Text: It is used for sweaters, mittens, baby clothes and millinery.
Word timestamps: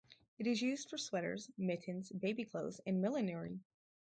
It 0.39 0.47
is 0.47 0.63
used 0.63 0.89
for 0.89 0.97
sweaters, 0.97 1.51
mittens, 1.59 2.11
baby 2.11 2.43
clothes 2.43 2.81
and 2.87 3.03
millinery. 3.03 3.59